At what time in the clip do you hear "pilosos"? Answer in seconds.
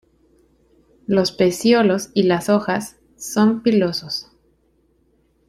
3.61-4.31